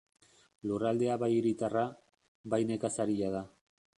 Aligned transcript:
Lurraldea 0.69 1.17
bai 1.25 1.29
hiritarra, 1.35 1.85
bai 2.55 2.61
nekazaria 2.73 3.31
da. 3.39 3.45